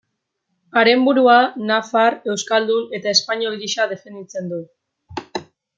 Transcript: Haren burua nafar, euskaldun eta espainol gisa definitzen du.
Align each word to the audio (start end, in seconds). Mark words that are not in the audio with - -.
Haren 0.81 1.03
burua 1.07 1.35
nafar, 1.73 2.17
euskaldun 2.35 2.99
eta 3.01 3.15
espainol 3.19 3.61
gisa 3.65 3.91
definitzen 3.95 4.53
du. 4.55 4.63